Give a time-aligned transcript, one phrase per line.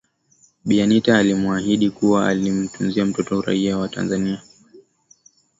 [0.65, 4.41] Bi Anita alimuahidi kuwa atamtunzia mtoto uraia wa Tanzania